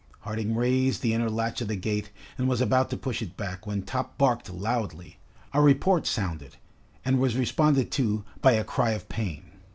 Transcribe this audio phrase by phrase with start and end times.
[0.21, 3.67] Harding raised the inner latch of the gate and was about to push it back,
[3.67, 5.17] when Top barked loudly.
[5.53, 6.57] A report sounded
[7.05, 9.43] and was responded to by a cry of pain.